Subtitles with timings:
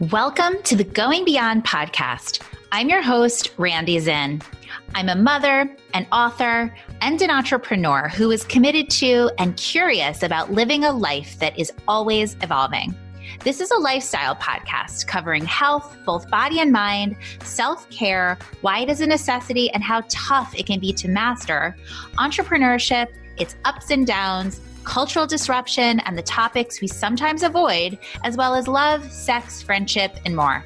[0.00, 2.42] Welcome to the Going Beyond podcast.
[2.70, 4.42] I'm your host, Randi Zinn.
[4.94, 10.52] I'm a mother, an author, and an entrepreneur who is committed to and curious about
[10.52, 12.94] living a life that is always evolving.
[13.42, 18.90] This is a lifestyle podcast covering health, both body and mind, self care, why it
[18.90, 21.74] is a necessity, and how tough it can be to master,
[22.18, 23.08] entrepreneurship,
[23.38, 28.66] its ups and downs, cultural disruption, and the topics we sometimes avoid, as well as
[28.66, 30.64] love, sex, friendship, and more.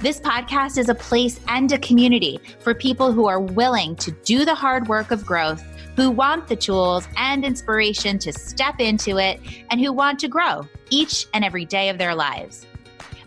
[0.00, 4.44] This podcast is a place and a community for people who are willing to do
[4.44, 5.62] the hard work of growth,
[5.94, 9.40] who want the tools and inspiration to step into it,
[9.70, 12.66] and who want to grow each and every day of their lives.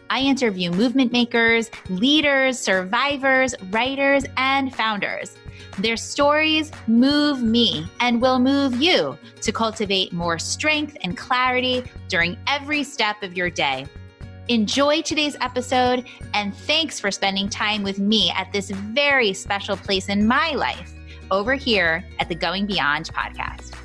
[0.10, 5.36] I interview movement makers, leaders, survivors, writers, and founders.
[5.78, 12.36] Their stories move me and will move you to cultivate more strength and clarity during
[12.48, 13.86] every step of your day.
[14.48, 20.10] Enjoy today's episode, and thanks for spending time with me at this very special place
[20.10, 20.94] in my life
[21.30, 23.76] over here at the Going Beyond podcast.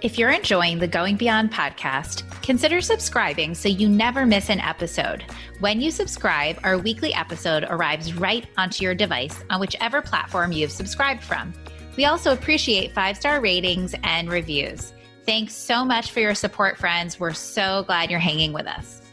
[0.00, 5.24] If you're enjoying the Going Beyond podcast, consider subscribing so you never miss an episode.
[5.60, 10.72] When you subscribe, our weekly episode arrives right onto your device on whichever platform you've
[10.72, 11.54] subscribed from.
[11.96, 14.92] We also appreciate five star ratings and reviews.
[15.24, 17.20] Thanks so much for your support, friends.
[17.20, 19.03] We're so glad you're hanging with us.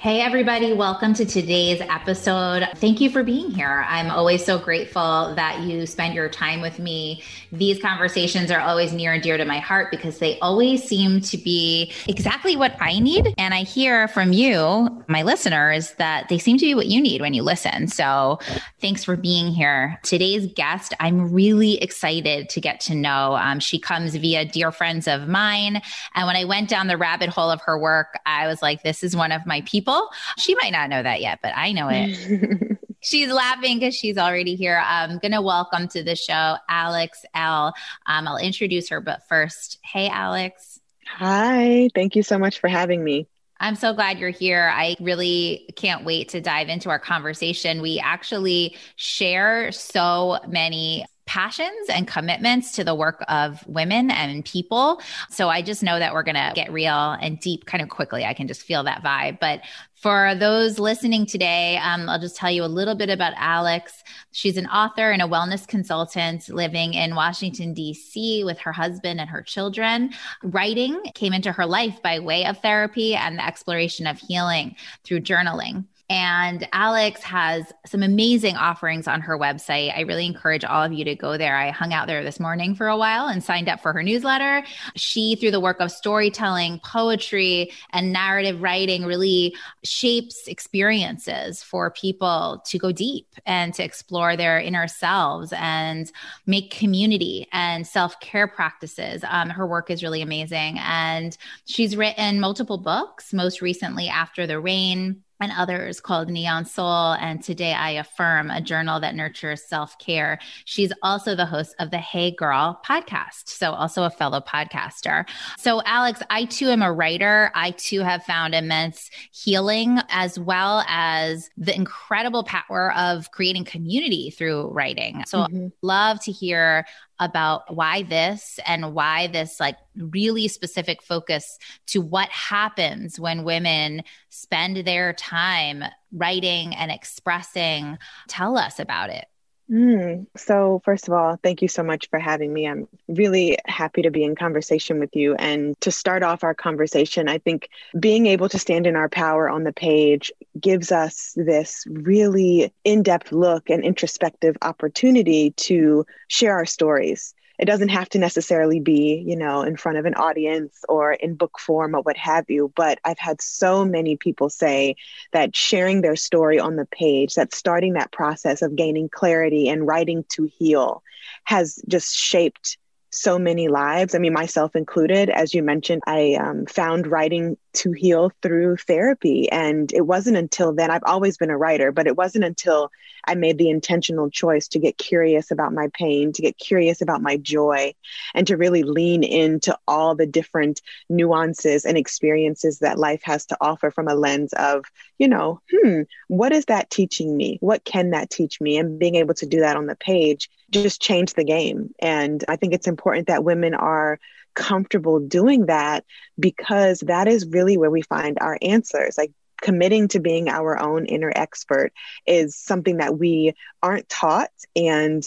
[0.00, 2.68] Hey, everybody, welcome to today's episode.
[2.76, 3.84] Thank you for being here.
[3.88, 7.24] I'm always so grateful that you spend your time with me.
[7.50, 11.36] These conversations are always near and dear to my heart because they always seem to
[11.36, 13.34] be exactly what I need.
[13.38, 17.20] And I hear from you, my listeners, that they seem to be what you need
[17.20, 17.88] when you listen.
[17.88, 18.38] So
[18.80, 19.98] thanks for being here.
[20.04, 23.34] Today's guest, I'm really excited to get to know.
[23.34, 25.82] Um, she comes via dear friends of mine.
[26.14, 29.02] And when I went down the rabbit hole of her work, I was like, this
[29.02, 30.10] is one of my people people.
[30.38, 32.78] She might not know that yet, but I know it.
[33.00, 34.82] she's laughing because she's already here.
[34.84, 37.74] I'm going to welcome to the show Alex Elle.
[38.06, 40.80] Um, I'll introduce her, but first, hey, Alex.
[41.06, 41.88] Hi.
[41.94, 43.26] Thank you so much for having me.
[43.60, 44.70] I'm so glad you're here.
[44.72, 47.82] I really can't wait to dive into our conversation.
[47.82, 55.00] We actually share so many passions and commitments to the work of women and people.
[55.28, 58.24] So I just know that we're going to get real and deep kind of quickly.
[58.24, 59.38] I can just feel that vibe.
[59.38, 59.60] But
[59.94, 64.02] for those listening today, um, I'll just tell you a little bit about Alex.
[64.32, 68.42] She's an author and a wellness consultant living in Washington, D.C.
[68.44, 70.14] with her husband and her children.
[70.42, 75.20] Writing came into her life by way of therapy and the exploration of healing through
[75.20, 75.84] journaling.
[76.10, 79.94] And Alex has some amazing offerings on her website.
[79.94, 81.54] I really encourage all of you to go there.
[81.54, 84.64] I hung out there this morning for a while and signed up for her newsletter.
[84.96, 89.54] She, through the work of storytelling, poetry, and narrative writing, really
[89.84, 96.10] shapes experiences for people to go deep and to explore their inner selves and
[96.46, 99.22] make community and self care practices.
[99.28, 100.78] Um, her work is really amazing.
[100.78, 101.36] And
[101.66, 107.42] she's written multiple books, most recently, After the Rain and others called Neon Soul and
[107.42, 110.38] Today I Affirm, a journal that nurtures self care.
[110.64, 115.28] She's also the host of the Hey Girl podcast, so also a fellow podcaster.
[115.58, 117.50] So, Alex, I too am a writer.
[117.54, 124.30] I too have found immense healing as well as the incredible power of creating community
[124.30, 125.22] through writing.
[125.26, 125.68] So, mm-hmm.
[125.82, 126.84] love to hear
[127.20, 134.02] about why this and why this like really specific focus to what happens when women
[134.28, 137.98] spend their time writing and expressing.
[138.28, 139.26] Tell us about it.
[139.70, 142.66] Mm, so, first of all, thank you so much for having me.
[142.66, 145.34] I'm really happy to be in conversation with you.
[145.34, 147.68] And to start off our conversation, I think
[148.00, 153.02] being able to stand in our power on the page gives us this really in
[153.02, 159.22] depth look and introspective opportunity to share our stories it doesn't have to necessarily be,
[159.26, 162.72] you know, in front of an audience or in book form or what have you.
[162.76, 164.96] But I've had so many people say
[165.32, 169.86] that sharing their story on the page, that starting that process of gaining clarity and
[169.86, 171.02] writing to heal
[171.44, 172.78] has just shaped
[173.10, 174.14] so many lives.
[174.14, 175.30] I mean, myself included.
[175.30, 179.50] As you mentioned, I um, found writing to heal through therapy.
[179.50, 182.90] And it wasn't until then, I've always been a writer, but it wasn't until
[183.26, 187.22] I made the intentional choice to get curious about my pain, to get curious about
[187.22, 187.94] my joy,
[188.34, 193.56] and to really lean into all the different nuances and experiences that life has to
[193.60, 194.84] offer from a lens of,
[195.18, 197.58] you know, hmm, what is that teaching me?
[197.60, 198.78] What can that teach me?
[198.78, 201.94] And being able to do that on the page just change the game.
[201.98, 204.18] And I think it's important that women are
[204.54, 206.04] comfortable doing that
[206.38, 209.16] because that is really where we find our answers.
[209.16, 211.92] Like committing to being our own inner expert
[212.26, 214.50] is something that we aren't taught.
[214.76, 215.22] And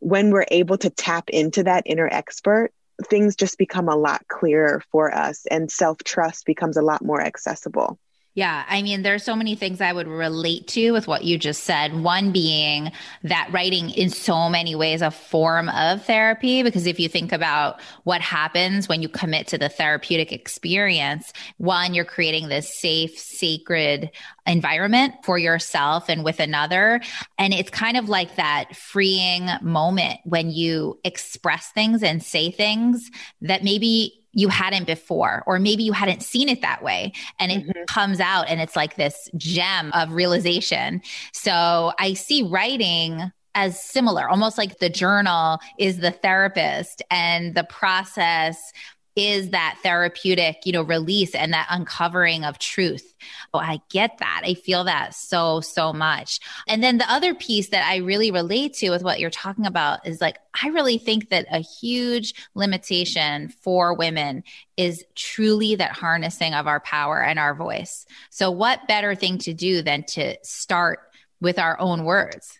[0.00, 2.72] when we're able to tap into that inner expert,
[3.08, 7.20] things just become a lot clearer for us and self trust becomes a lot more
[7.20, 7.98] accessible.
[8.34, 8.64] Yeah.
[8.68, 11.94] I mean, there's so many things I would relate to with what you just said.
[11.94, 12.90] One being
[13.22, 17.80] that writing in so many ways a form of therapy, because if you think about
[18.02, 24.10] what happens when you commit to the therapeutic experience, one, you're creating this safe, sacred
[24.48, 27.00] environment for yourself and with another.
[27.38, 33.12] And it's kind of like that freeing moment when you express things and say things
[33.42, 37.12] that maybe you hadn't before, or maybe you hadn't seen it that way.
[37.40, 37.84] And it mm-hmm.
[37.88, 41.02] comes out and it's like this gem of realization.
[41.32, 47.64] So I see writing as similar, almost like the journal is the therapist and the
[47.64, 48.72] process
[49.16, 53.14] is that therapeutic, you know, release and that uncovering of truth.
[53.52, 54.42] Oh, I get that.
[54.44, 56.40] I feel that so, so much.
[56.66, 60.06] And then the other piece that I really relate to with what you're talking about
[60.06, 64.42] is like, I really think that a huge limitation for women
[64.76, 68.06] is truly that harnessing of our power and our voice.
[68.30, 71.00] So, what better thing to do than to start
[71.40, 72.58] with our own words?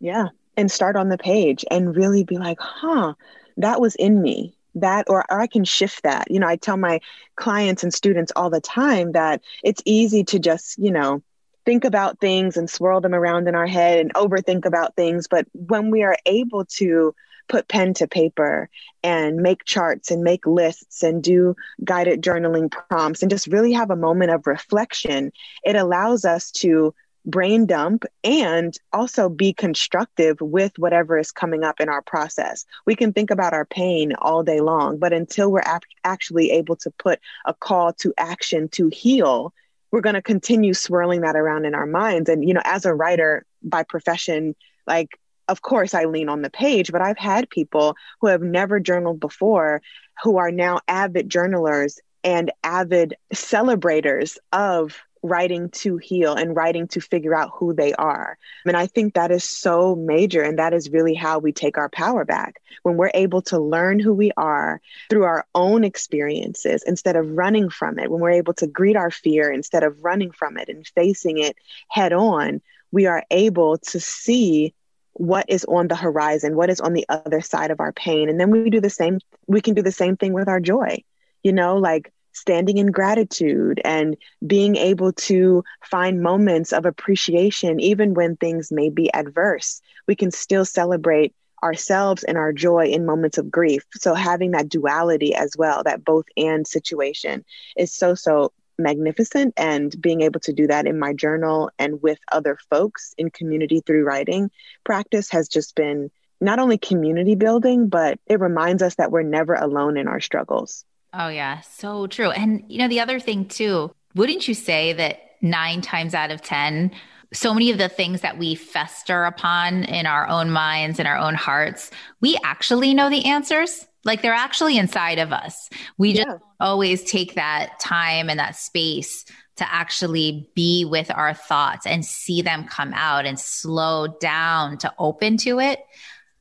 [0.00, 0.28] Yeah.
[0.56, 3.14] And start on the page and really be like, huh,
[3.56, 6.30] that was in me that or, I can shift that.
[6.30, 7.00] You know, I tell my
[7.36, 11.22] clients and students all the time that it's easy to just, you know,
[11.64, 15.28] think about things and swirl them around in our head and overthink about things.
[15.28, 17.14] But when we are able to
[17.48, 18.68] put pen to paper
[19.02, 21.54] and make charts and make lists and do
[21.84, 25.32] guided journaling prompts and just really have a moment of reflection,
[25.64, 31.80] it allows us to brain dump and also be constructive with whatever is coming up
[31.80, 32.64] in our process.
[32.86, 36.76] We can think about our pain all day long, but until we're ap- actually able
[36.76, 39.52] to put a call to action to heal,
[39.90, 42.28] we're going to continue swirling that around in our minds.
[42.28, 46.50] And, you know, as a writer by profession, like, of course, I lean on the
[46.50, 49.82] page, but I've had people who have never journaled before
[50.22, 57.00] who are now avid journalers and avid celebrators of writing to heal and writing to
[57.00, 58.36] figure out who they are.
[58.66, 60.42] And I think that is so major.
[60.42, 63.98] And that is really how we take our power back when we're able to learn
[63.98, 68.54] who we are through our own experiences instead of running from it, when we're able
[68.54, 71.56] to greet our fear instead of running from it and facing it
[71.88, 72.60] head on,
[72.90, 74.74] we are able to see
[75.14, 78.28] what is on the horizon, what is on the other side of our pain.
[78.28, 81.04] And then we do the same, we can do the same thing with our joy.
[81.42, 88.14] You know, like standing in gratitude and being able to find moments of appreciation, even
[88.14, 89.80] when things may be adverse.
[90.06, 93.84] We can still celebrate ourselves and our joy in moments of grief.
[93.94, 97.44] So, having that duality as well, that both and situation
[97.76, 99.54] is so, so magnificent.
[99.56, 103.80] And being able to do that in my journal and with other folks in community
[103.80, 104.50] through writing
[104.84, 109.54] practice has just been not only community building, but it reminds us that we're never
[109.54, 110.84] alone in our struggles.
[111.12, 111.60] Oh, yeah.
[111.60, 112.30] So true.
[112.30, 116.42] And, you know, the other thing too, wouldn't you say that nine times out of
[116.42, 116.90] 10,
[117.32, 121.16] so many of the things that we fester upon in our own minds and our
[121.16, 123.86] own hearts, we actually know the answers.
[124.04, 125.70] Like they're actually inside of us.
[125.96, 126.28] We just
[126.58, 129.24] always take that time and that space
[129.56, 134.92] to actually be with our thoughts and see them come out and slow down to
[134.98, 135.78] open to it.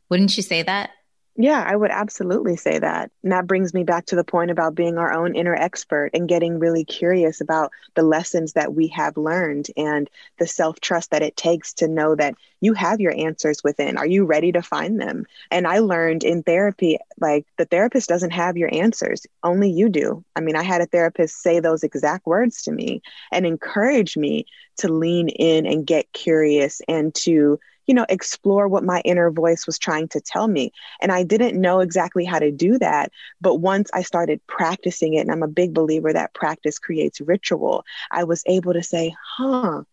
[0.09, 0.91] Wouldn't you say that?
[1.38, 3.09] Yeah, I would absolutely say that.
[3.23, 6.27] And that brings me back to the point about being our own inner expert and
[6.27, 10.09] getting really curious about the lessons that we have learned and
[10.39, 13.97] the self trust that it takes to know that you have your answers within.
[13.97, 15.25] Are you ready to find them?
[15.50, 20.25] And I learned in therapy, like the therapist doesn't have your answers, only you do.
[20.35, 24.45] I mean, I had a therapist say those exact words to me and encourage me
[24.77, 29.65] to lean in and get curious and to you know, explore what my inner voice
[29.65, 30.71] was trying to tell me.
[31.01, 33.11] And I didn't know exactly how to do that.
[33.39, 37.83] But once I started practicing it, and I'm a big believer that practice creates ritual,
[38.11, 39.83] I was able to say, huh,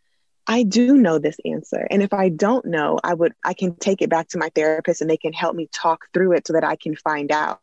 [0.51, 1.87] I do know this answer.
[1.91, 5.03] And if I don't know, I would I can take it back to my therapist
[5.03, 7.61] and they can help me talk through it so that I can find out.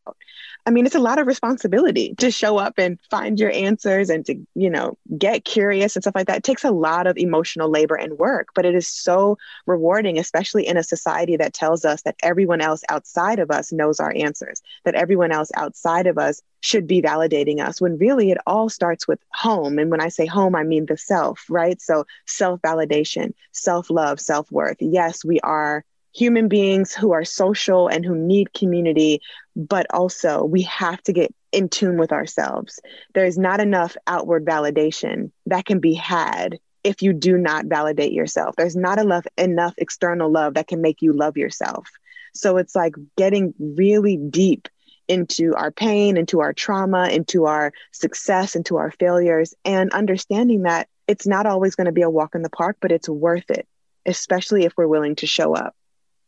[0.67, 4.23] I mean, it's a lot of responsibility to show up and find your answers and
[4.27, 6.37] to, you know, get curious and stuff like that.
[6.37, 10.67] It takes a lot of emotional labor and work, but it is so rewarding, especially
[10.67, 14.61] in a society that tells us that everyone else outside of us knows our answers,
[14.83, 19.07] that everyone else outside of us should be validating us when really it all starts
[19.07, 19.77] with home.
[19.77, 21.79] And when I say home, I mean the self, right?
[21.79, 24.77] So self validation, self love, self worth.
[24.79, 29.21] Yes, we are human beings who are social and who need community,
[29.55, 32.79] but also we have to get in tune with ourselves.
[33.13, 38.55] There's not enough outward validation that can be had if you do not validate yourself.
[38.55, 41.87] There's not enough enough external love that can make you love yourself.
[42.33, 44.67] So it's like getting really deep
[45.07, 50.87] into our pain, into our trauma, into our success, into our failures, and understanding that
[51.07, 53.67] it's not always going to be a walk in the park, but it's worth it,
[54.05, 55.75] especially if we're willing to show up.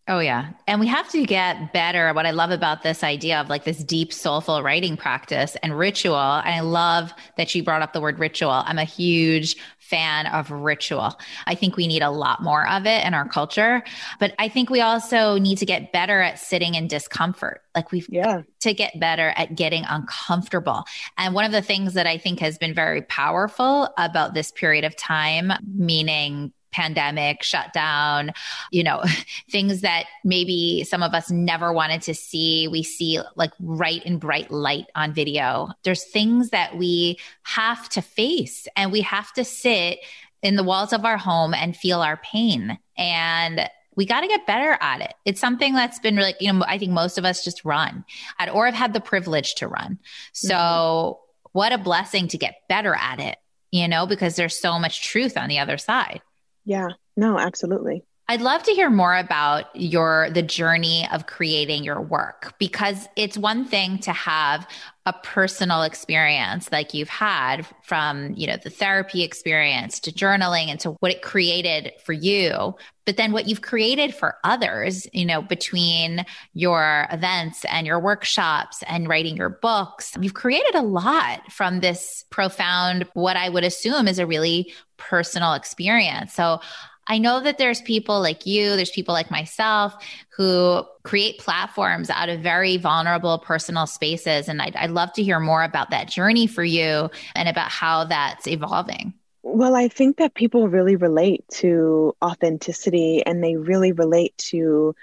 [0.09, 0.51] Oh, yeah.
[0.67, 2.13] And we have to get better.
[2.13, 6.15] What I love about this idea of like this deep, soulful writing practice and ritual.
[6.15, 8.51] And I love that you brought up the word ritual.
[8.51, 11.17] I'm a huge fan of ritual.
[11.45, 13.83] I think we need a lot more of it in our culture.
[14.19, 17.63] But I think we also need to get better at sitting in discomfort.
[17.75, 18.43] Like we've yeah.
[18.61, 20.85] to get better at getting uncomfortable.
[21.17, 24.85] And one of the things that I think has been very powerful about this period
[24.85, 28.31] of time, meaning pandemic, shutdown,
[28.69, 29.03] you know,
[29.49, 32.67] things that maybe some of us never wanted to see.
[32.67, 35.69] We see like right in bright light on video.
[35.83, 39.99] There's things that we have to face and we have to sit
[40.43, 42.77] in the walls of our home and feel our pain.
[42.95, 45.15] And we got to get better at it.
[45.25, 48.05] It's something that's been really, you know, I think most of us just run
[48.37, 49.97] at, or have had the privilege to run.
[50.33, 51.49] So, mm-hmm.
[51.53, 53.37] what a blessing to get better at it,
[53.71, 56.21] you know, because there's so much truth on the other side.
[56.67, 58.06] Yeah, no, absolutely.
[58.29, 63.37] I'd love to hear more about your the journey of creating your work because it's
[63.37, 64.67] one thing to have
[65.05, 70.77] a personal experience like you've had from, you know, the therapy experience to journaling and
[70.81, 75.41] to what it created for you, but then what you've created for others, you know,
[75.41, 80.11] between your events and your workshops and writing your books.
[80.19, 85.53] You've created a lot from this profound what I would assume is a really personal
[85.53, 86.33] experience.
[86.33, 86.59] So
[87.07, 89.95] I know that there's people like you, there's people like myself
[90.35, 94.47] who create platforms out of very vulnerable personal spaces.
[94.47, 98.03] And I'd, I'd love to hear more about that journey for you and about how
[98.05, 99.13] that's evolving.
[99.43, 104.93] Well, I think that people really relate to authenticity and they really relate to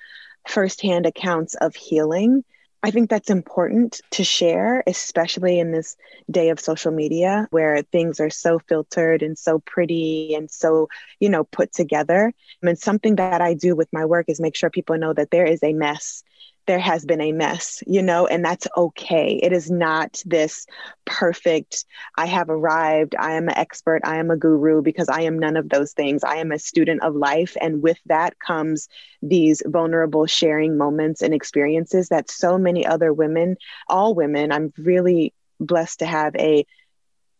[0.46, 2.44] firsthand accounts of healing.
[2.84, 5.96] I think that's important to share, especially in this
[6.30, 11.30] day of social media where things are so filtered and so pretty and so, you
[11.30, 12.30] know, put together.
[12.62, 15.30] I mean, something that I do with my work is make sure people know that
[15.30, 16.24] there is a mess
[16.66, 19.38] there has been a mess, you know, and that's okay.
[19.42, 20.66] It is not this
[21.04, 21.84] perfect,
[22.16, 25.56] I have arrived, I am an expert, I am a guru, because I am none
[25.56, 26.24] of those things.
[26.24, 27.56] I am a student of life.
[27.60, 28.88] And with that comes
[29.22, 33.56] these vulnerable sharing moments and experiences that so many other women,
[33.88, 36.66] all women, I'm really blessed to have a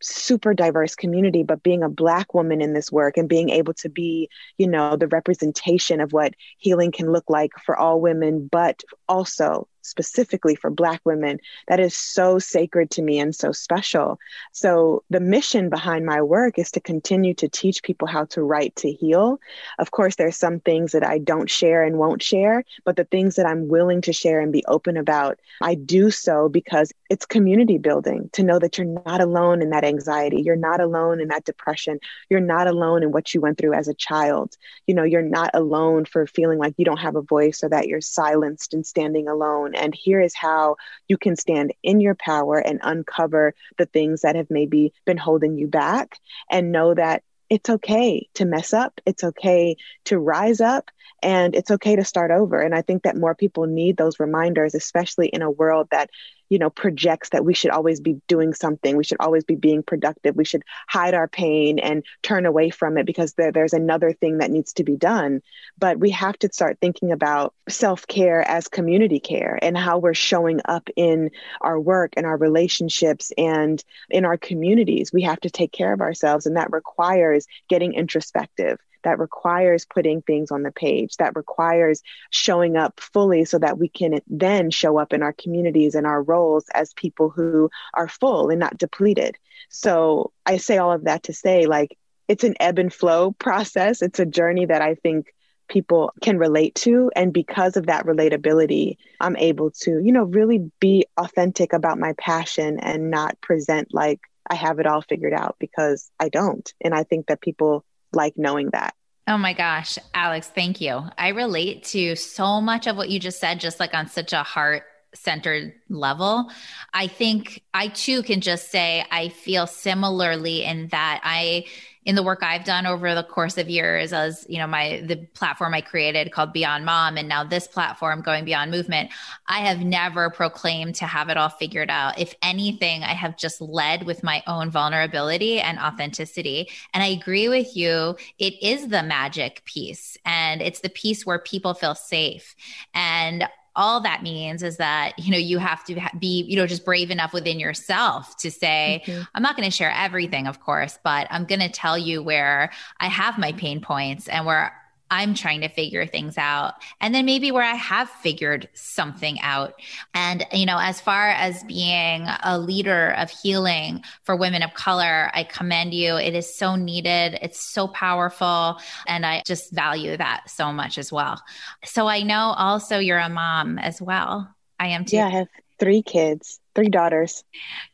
[0.05, 3.89] super diverse community but being a black woman in this work and being able to
[3.89, 8.83] be you know the representation of what healing can look like for all women but
[9.09, 11.39] also specifically for Black women,
[11.69, 14.19] that is so sacred to me and so special.
[14.53, 18.75] So, the mission behind my work is to continue to teach people how to write
[18.77, 19.41] to heal.
[19.79, 23.37] Of course, there's some things that I don't share and won't share, but the things
[23.37, 27.79] that I'm willing to share and be open about, I do so because it's community
[27.79, 30.43] building to know that you're not alone in that anxiety.
[30.43, 31.99] You're not alone in that depression.
[32.29, 34.57] You're not alone in what you went through as a child.
[34.87, 37.89] You know, you're not alone for feeling like you don't have a voice or that
[37.89, 40.77] you're silenced and standing alone and here is how
[41.09, 45.57] you can stand in your power and uncover the things that have maybe been holding
[45.57, 46.19] you back
[46.51, 49.01] and know that it's okay to mess up.
[49.07, 49.77] It's okay
[50.07, 50.91] to rise up
[51.23, 52.61] and it's okay to start over.
[52.61, 56.11] And I think that more people need those reminders, especially in a world that
[56.49, 58.97] you know projects that we should always be doing something.
[58.97, 60.37] We should always be being productive.
[60.37, 64.39] We should hide our pain and turn away from it because there, there's another thing
[64.39, 65.43] that needs to be done.
[65.79, 70.61] But we have to start thinking about self-care as community care and how we're showing
[70.65, 75.13] up in our work and our relationships and in our communities.
[75.13, 80.21] We have to take care of ourselves and that requires getting introspective that requires putting
[80.23, 84.99] things on the page, that requires showing up fully so that we can then show
[84.99, 89.37] up in our communities and our roles as people who are full and not depleted.
[89.69, 91.97] So I say all of that to say, like,
[92.29, 94.03] it's an ebb and flow process.
[94.03, 95.35] It's a journey that I think
[95.69, 97.11] people can relate to.
[97.15, 102.15] And because of that relatability, I'm able to, you know, really be authentic about my
[102.19, 106.71] passion and not present like I have it all figured out because I don't.
[106.83, 107.85] And I think that people
[108.15, 108.95] like knowing that.
[109.27, 111.03] Oh my gosh, Alex, thank you.
[111.17, 114.43] I relate to so much of what you just said, just like on such a
[114.43, 114.83] heart
[115.15, 116.51] centered level.
[116.93, 121.65] I think I too can just say I feel similarly in that I
[122.05, 125.17] in the work I've done over the course of years as, you know, my the
[125.35, 129.11] platform I created called Beyond Mom and now this platform going beyond movement,
[129.47, 132.19] I have never proclaimed to have it all figured out.
[132.19, 136.69] If anything, I have just led with my own vulnerability and authenticity.
[136.93, 141.39] And I agree with you, it is the magic piece and it's the piece where
[141.39, 142.55] people feel safe.
[142.93, 146.85] And all that means is that you know you have to be you know just
[146.85, 149.23] brave enough within yourself to say mm-hmm.
[149.35, 152.71] i'm not going to share everything of course but i'm going to tell you where
[153.01, 154.73] i have my pain points and where
[155.11, 156.75] I'm trying to figure things out.
[157.01, 159.75] And then maybe where I have figured something out.
[160.15, 165.31] And, you know, as far as being a leader of healing for women of color,
[165.35, 166.17] I commend you.
[166.17, 168.81] It is so needed, it's so powerful.
[169.07, 171.41] And I just value that so much as well.
[171.85, 174.55] So I know also you're a mom as well.
[174.79, 175.17] I am too.
[175.17, 177.45] Yeah, I have three kids, three daughters.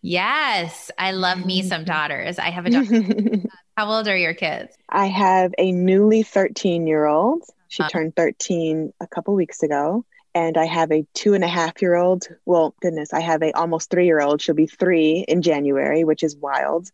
[0.03, 2.39] Yes, I love me some daughters.
[2.39, 3.49] I have a daughter.
[3.81, 4.77] How old are your kids?
[4.91, 7.45] I have a newly 13 year old.
[7.69, 10.05] She uh, turned 13 a couple weeks ago.
[10.35, 12.29] And I have a two and a half year old.
[12.45, 14.43] Well, goodness, I have a almost three year old.
[14.43, 16.91] She'll be three in January, which is wild.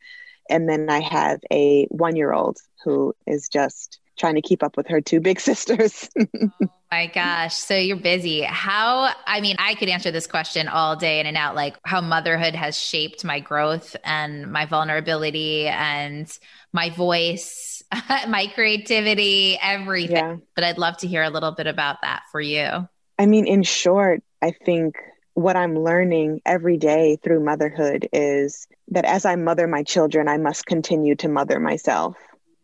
[0.48, 4.76] And then I have a one year old who is just trying to keep up
[4.76, 6.08] with her two big sisters.
[6.18, 7.54] oh my gosh.
[7.54, 8.42] So you're busy.
[8.42, 12.00] How, I mean, I could answer this question all day in and out, like how
[12.00, 16.30] motherhood has shaped my growth and my vulnerability and
[16.72, 17.82] my voice,
[18.28, 20.16] my creativity, everything.
[20.16, 20.36] Yeah.
[20.54, 22.88] But I'd love to hear a little bit about that for you.
[23.18, 24.96] I mean, in short, I think
[25.34, 30.38] what I'm learning every day through motherhood is that as I mother my children, I
[30.38, 32.16] must continue to mother myself.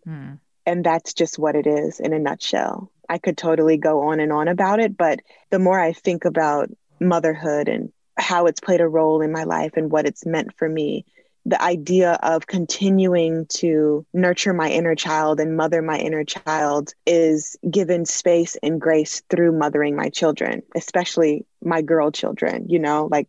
[0.05, 0.35] Hmm.
[0.67, 2.91] And that's just what it is in a nutshell.
[3.09, 6.71] I could totally go on and on about it, but the more I think about
[7.01, 10.69] motherhood and how it's played a role in my life and what it's meant for
[10.69, 11.05] me,
[11.45, 17.57] the idea of continuing to nurture my inner child and mother my inner child is
[17.69, 22.67] given space and grace through mothering my children, especially my girl children.
[22.69, 23.29] You know, like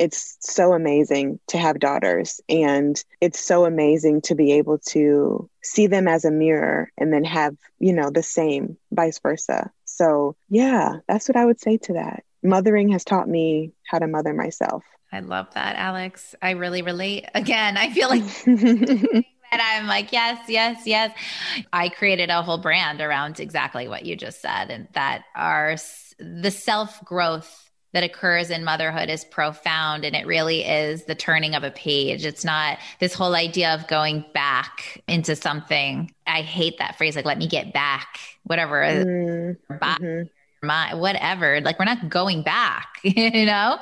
[0.00, 5.88] it's so amazing to have daughters, and it's so amazing to be able to see
[5.88, 9.70] them as a mirror and then have, you know, the same vice versa.
[9.84, 12.24] So, yeah, that's what I would say to that.
[12.42, 14.84] Mothering has taught me how to mother myself.
[15.12, 16.34] I love that, Alex.
[16.40, 17.26] I really relate.
[17.34, 21.14] Again, I feel like that I'm like, yes, yes, yes.
[21.74, 25.76] I created a whole brand around exactly what you just said, and that our
[26.18, 31.54] the self growth that occurs in motherhood is profound and it really is the turning
[31.54, 32.24] of a page.
[32.24, 36.12] It's not this whole idea of going back into something.
[36.26, 38.82] I hate that phrase, like, let me get back, whatever.
[38.82, 40.22] Mm, mm-hmm.
[40.62, 41.62] My whatever.
[41.62, 43.78] Like we're not going back you know?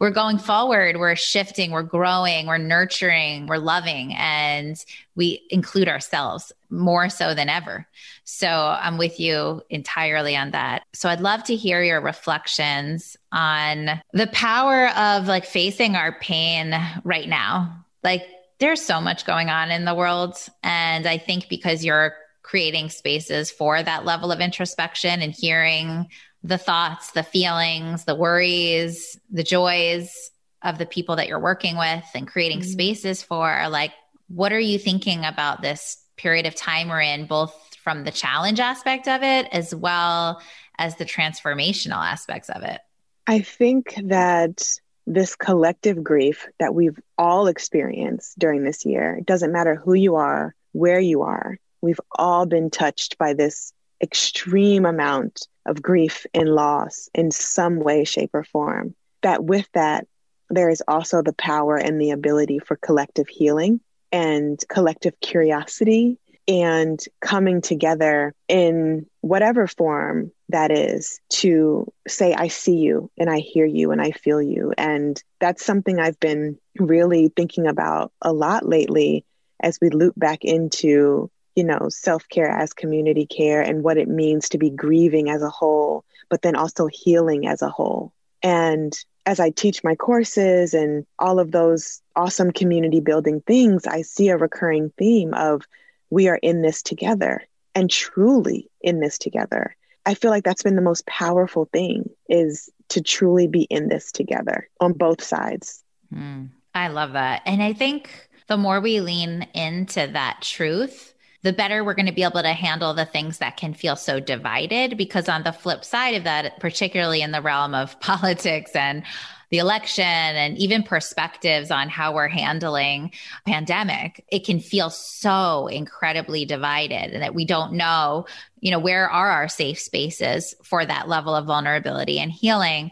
[0.00, 0.96] We're going forward.
[0.96, 1.70] We're shifting.
[1.70, 2.46] We're growing.
[2.46, 3.46] We're nurturing.
[3.46, 4.14] We're loving.
[4.14, 4.82] And
[5.16, 7.86] we include ourselves more so than ever
[8.24, 14.00] so i'm with you entirely on that so i'd love to hear your reflections on
[14.12, 18.26] the power of like facing our pain right now like
[18.58, 23.50] there's so much going on in the world and i think because you're creating spaces
[23.50, 26.08] for that level of introspection and hearing
[26.42, 30.30] the thoughts, the feelings, the worries, the joys
[30.62, 32.70] of the people that you're working with and creating mm-hmm.
[32.70, 33.68] spaces for.
[33.68, 33.92] Like,
[34.28, 38.60] what are you thinking about this period of time we're in, both from the challenge
[38.60, 40.42] aspect of it as well
[40.78, 42.80] as the transformational aspects of it?
[43.26, 44.62] I think that
[45.06, 50.16] this collective grief that we've all experienced during this year, it doesn't matter who you
[50.16, 56.48] are, where you are, We've all been touched by this extreme amount of grief and
[56.48, 58.94] loss in some way, shape, or form.
[59.22, 60.06] That with that,
[60.50, 63.80] there is also the power and the ability for collective healing
[64.12, 72.76] and collective curiosity and coming together in whatever form that is to say, I see
[72.76, 74.72] you and I hear you and I feel you.
[74.78, 79.26] And that's something I've been really thinking about a lot lately
[79.60, 84.06] as we loop back into you know, self care as community care and what it
[84.06, 88.12] means to be grieving as a whole, but then also healing as a whole.
[88.44, 88.96] And
[89.28, 94.30] as I teach my courses and all of those awesome community building things, I see
[94.30, 95.66] a recurring theme of
[96.08, 99.76] we are in this together and truly in this together.
[100.06, 104.10] I feel like that's been the most powerful thing is to truly be in this
[104.12, 105.84] together on both sides.
[106.10, 107.42] Mm, I love that.
[107.44, 111.12] And I think the more we lean into that truth,
[111.42, 114.20] the better we're going to be able to handle the things that can feel so
[114.20, 114.96] divided.
[114.96, 119.04] Because on the flip side of that, particularly in the realm of politics and
[119.50, 123.10] the election and even perspectives on how we're handling
[123.46, 128.26] pandemic it can feel so incredibly divided and that we don't know
[128.60, 132.90] you know where are our safe spaces for that level of vulnerability and healing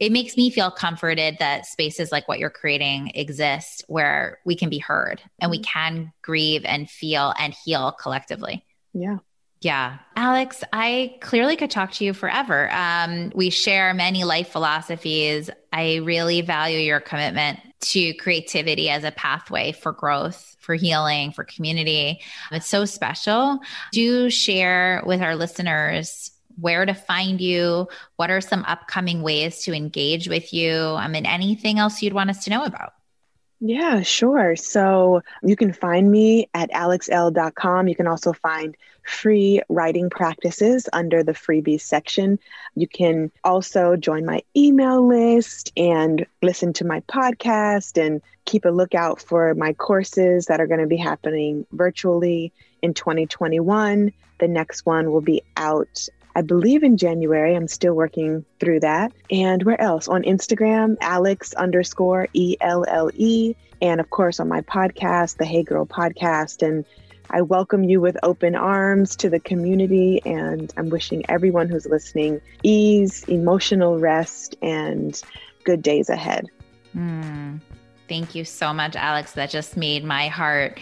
[0.00, 4.70] it makes me feel comforted that spaces like what you're creating exist where we can
[4.70, 5.72] be heard and we mm-hmm.
[5.72, 8.64] can grieve and feel and heal collectively.
[8.92, 9.18] Yeah.
[9.60, 9.98] Yeah.
[10.14, 12.70] Alex, I clearly could talk to you forever.
[12.70, 15.50] Um, we share many life philosophies.
[15.72, 21.42] I really value your commitment to creativity as a pathway for growth, for healing, for
[21.42, 22.20] community.
[22.52, 23.58] It's so special.
[23.92, 29.72] Do share with our listeners where to find you, what are some upcoming ways to
[29.72, 32.92] engage with you, um, I mean, anything else you'd want us to know about.
[33.60, 34.54] Yeah, sure.
[34.54, 37.88] So you can find me at alexelle.com.
[37.88, 42.38] You can also find free writing practices under the freebies section.
[42.76, 48.70] You can also join my email list and listen to my podcast and keep a
[48.70, 54.12] lookout for my courses that are going to be happening virtually in 2021.
[54.38, 57.56] The next one will be out I believe in January.
[57.56, 59.10] I'm still working through that.
[59.28, 60.06] And where else?
[60.06, 63.56] On Instagram, Alex underscore E L L E.
[63.82, 66.64] And of course, on my podcast, the Hey Girl podcast.
[66.64, 66.84] And
[67.28, 70.22] I welcome you with open arms to the community.
[70.24, 75.20] And I'm wishing everyone who's listening ease, emotional rest, and
[75.64, 76.46] good days ahead.
[76.96, 77.60] Mm,
[78.08, 79.32] thank you so much, Alex.
[79.32, 80.78] That just made my heart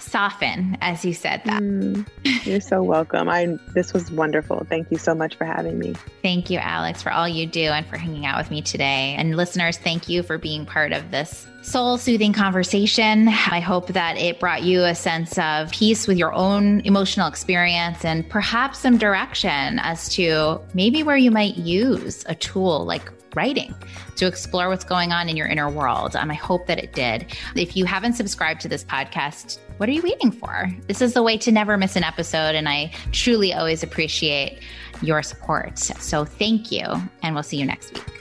[0.00, 1.62] soften as you said that.
[1.62, 2.06] Mm,
[2.46, 3.28] you're so welcome.
[3.28, 4.66] I this was wonderful.
[4.68, 5.94] Thank you so much for having me.
[6.22, 9.14] Thank you, Alex, for all you do and for hanging out with me today.
[9.18, 13.28] And listeners, thank you for being part of this soul soothing conversation.
[13.28, 18.04] I hope that it brought you a sense of peace with your own emotional experience
[18.04, 23.74] and perhaps some direction as to maybe where you might use a tool like writing
[24.16, 26.16] to explore what's going on in your inner world.
[26.16, 27.36] Um, I hope that it did.
[27.54, 30.70] If you haven't subscribed to this podcast, what are you waiting for?
[30.86, 32.54] This is the way to never miss an episode.
[32.54, 34.60] And I truly always appreciate
[35.02, 35.78] your support.
[35.78, 36.84] So thank you.
[37.22, 38.19] And we'll see you next week.